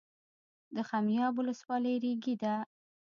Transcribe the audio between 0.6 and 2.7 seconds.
د خمیاب ولسوالۍ ریګي ده